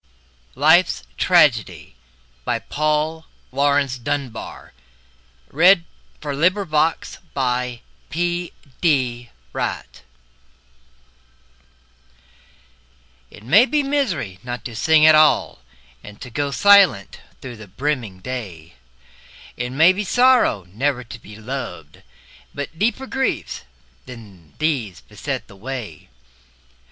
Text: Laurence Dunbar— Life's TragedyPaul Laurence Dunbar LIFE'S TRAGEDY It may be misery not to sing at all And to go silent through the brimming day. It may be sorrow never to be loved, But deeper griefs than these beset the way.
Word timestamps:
Laurence 0.55 1.03
Dunbar— 1.19 1.47
Life's 1.47 1.93
TragedyPaul 2.49 3.25
Laurence 3.51 3.99
Dunbar 3.99 4.73
LIFE'S 5.51 5.81
TRAGEDY 6.21 7.83
It 13.29 13.43
may 13.43 13.65
be 13.67 13.83
misery 13.83 14.39
not 14.41 14.65
to 14.65 14.75
sing 14.75 15.05
at 15.05 15.13
all 15.13 15.59
And 16.03 16.19
to 16.19 16.31
go 16.31 16.49
silent 16.49 17.19
through 17.39 17.57
the 17.57 17.67
brimming 17.67 18.21
day. 18.21 18.73
It 19.55 19.69
may 19.69 19.93
be 19.93 20.03
sorrow 20.03 20.63
never 20.67 21.03
to 21.03 21.19
be 21.19 21.35
loved, 21.35 22.01
But 22.55 22.79
deeper 22.79 23.05
griefs 23.05 23.65
than 24.07 24.55
these 24.57 25.01
beset 25.01 25.45
the 25.45 25.55
way. 25.55 26.09